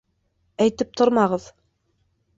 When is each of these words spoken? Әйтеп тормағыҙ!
Әйтеп 0.65 0.97
тормағыҙ! 1.01 1.49